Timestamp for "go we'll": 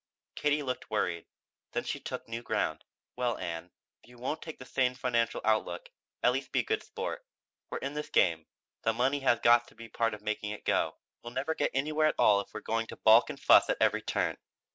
10.65-11.33